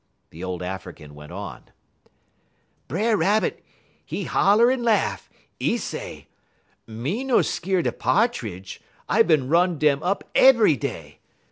[0.31, 1.65] The old African went on:
[2.87, 3.63] "B'er Rabbit,
[4.11, 6.25] 'e holler un lahff; 'e say:
[6.87, 8.79] "'Me no skeer da Pa'tridge.
[9.07, 11.19] I bin run dem up ebry day.